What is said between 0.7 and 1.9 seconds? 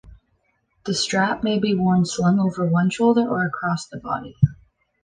The strap may be